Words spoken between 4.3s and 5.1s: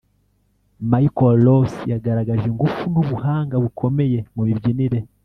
mu mibyinire